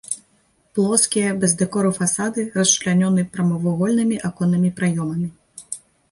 Плоскія 0.77 1.33
без 1.41 1.51
дэкору 1.57 1.91
фасады 1.97 2.45
расчлянёны 2.55 3.25
прамавугольнымі 3.35 4.17
аконнымі 4.31 4.71
праёмамі. 4.79 5.29